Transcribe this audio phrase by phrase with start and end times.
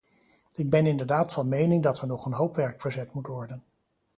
[0.55, 3.63] Ik ben inderdaad van mening dat er nog een hoop werk verzet moet worden.